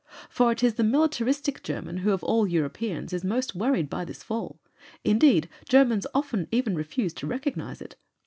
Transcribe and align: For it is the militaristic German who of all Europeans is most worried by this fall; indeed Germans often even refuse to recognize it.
For 0.31 0.51
it 0.51 0.63
is 0.63 0.73
the 0.73 0.83
militaristic 0.83 1.61
German 1.61 1.97
who 1.97 2.09
of 2.11 2.23
all 2.23 2.47
Europeans 2.47 3.13
is 3.13 3.23
most 3.23 3.53
worried 3.55 3.87
by 3.87 4.03
this 4.03 4.23
fall; 4.23 4.59
indeed 5.03 5.47
Germans 5.69 6.07
often 6.15 6.47
even 6.51 6.73
refuse 6.73 7.13
to 7.13 7.27
recognize 7.27 7.83
it. 7.83 7.95